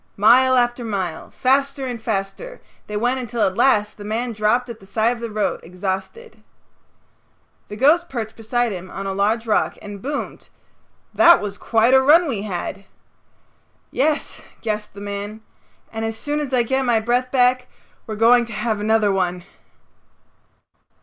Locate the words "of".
5.15-5.19